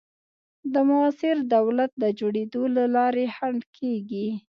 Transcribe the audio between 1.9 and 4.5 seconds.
د جوړېدو د لارې خنډ کېږي.